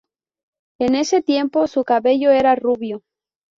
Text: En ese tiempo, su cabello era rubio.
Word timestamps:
En 0.79 0.95
ese 0.95 1.21
tiempo, 1.21 1.67
su 1.67 1.83
cabello 1.83 2.31
era 2.31 2.55
rubio. 2.55 3.03